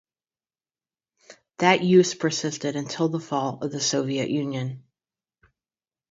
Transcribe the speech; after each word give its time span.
That 1.59 1.83
use 1.83 2.15
persisted 2.15 2.75
until 2.75 3.07
the 3.07 3.19
fall 3.19 3.59
of 3.63 3.71
the 3.71 3.79
Soviet 3.79 4.31
Union. 4.31 4.83